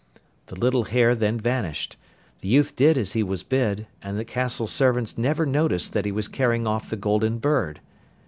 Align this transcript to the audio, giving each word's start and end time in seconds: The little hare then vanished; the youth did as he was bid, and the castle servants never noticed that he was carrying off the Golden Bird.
The 0.47 0.55
little 0.59 0.85
hare 0.85 1.13
then 1.13 1.39
vanished; 1.39 1.95
the 2.39 2.47
youth 2.47 2.75
did 2.75 2.97
as 2.97 3.13
he 3.13 3.21
was 3.21 3.43
bid, 3.43 3.85
and 4.01 4.17
the 4.17 4.25
castle 4.25 4.65
servants 4.65 5.15
never 5.15 5.45
noticed 5.45 5.93
that 5.93 6.05
he 6.05 6.11
was 6.11 6.27
carrying 6.27 6.65
off 6.65 6.89
the 6.89 6.95
Golden 6.95 7.37
Bird. 7.37 7.81